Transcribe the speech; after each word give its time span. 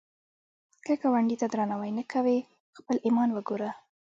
که 0.85 0.93
ګاونډي 1.01 1.35
ته 1.41 1.47
درناوی 1.51 1.91
نه 1.99 2.03
کوې، 2.11 2.39
خپل 2.77 2.95
ایمان 3.05 3.29
وګوره 3.33 3.69